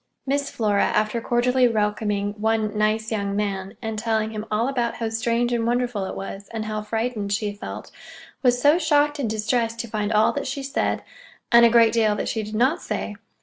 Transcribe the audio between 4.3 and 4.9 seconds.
him all